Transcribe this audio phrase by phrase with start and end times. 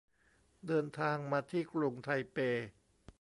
[0.67, 2.37] เดินทางมาที่กรุงไทเป